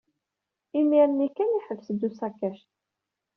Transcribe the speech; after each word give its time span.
Imir-nni 0.79 1.29
kan, 1.35 1.53
yeḥbes-d 1.55 2.01
usakac. 2.07 2.57